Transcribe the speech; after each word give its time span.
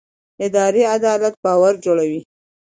اداري 0.45 0.83
عدالت 0.95 1.33
باور 1.43 1.73
جوړوي 1.85 2.21